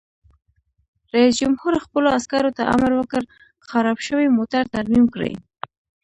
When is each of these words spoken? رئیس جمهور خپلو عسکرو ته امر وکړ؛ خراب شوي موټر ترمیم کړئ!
رئیس 1.13 1.33
جمهور 1.41 1.73
خپلو 1.85 2.07
عسکرو 2.17 2.51
ته 2.57 2.63
امر 2.73 2.91
وکړ؛ 2.95 3.23
خراب 3.67 3.97
شوي 4.07 4.25
موټر 4.37 4.63
ترمیم 4.75 5.05
کړئ! 5.13 5.33